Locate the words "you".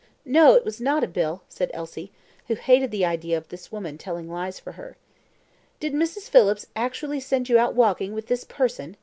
7.49-7.59